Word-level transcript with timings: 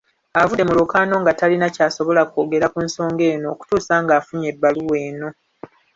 Avudde 0.41 0.63
mu 0.65 0.73
lwokaano 0.77 1.15
nga 1.21 1.31
talina 1.39 1.67
ky'asobola 1.75 2.21
kwogera 2.31 2.67
ku 2.73 2.79
nsonga 2.87 3.23
eno 3.33 3.47
okutuusa 3.53 3.93
ng'afunye 4.03 4.45
ebbaluwa 4.53 4.95
eno. 5.07 5.27